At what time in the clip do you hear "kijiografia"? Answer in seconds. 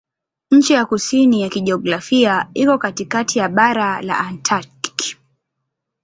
1.49-2.49